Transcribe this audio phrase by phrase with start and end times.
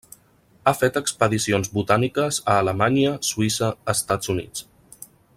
[0.65, 4.65] Ha fet expedicions botàniques a Alemanya, Suïssa, Estats Units.